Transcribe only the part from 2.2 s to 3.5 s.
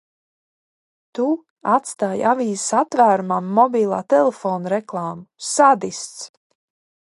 avīzes atvērumā